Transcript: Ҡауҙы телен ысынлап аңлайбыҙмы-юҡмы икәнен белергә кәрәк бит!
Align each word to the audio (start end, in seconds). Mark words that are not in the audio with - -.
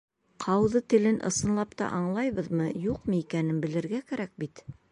Ҡауҙы 0.43 0.79
телен 0.93 1.19
ысынлап 1.29 1.75
аңлайбыҙмы-юҡмы 1.87 3.19
икәнен 3.21 3.61
белергә 3.67 4.01
кәрәк 4.13 4.35
бит! 4.45 4.65